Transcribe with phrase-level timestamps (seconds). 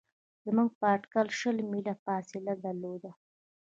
[0.45, 3.11] زموږ په اټکل شل میله فاصله درلوده.